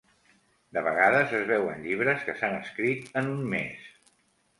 [0.77, 3.85] De vegades es veuen llibres que s'han escrit en un mes.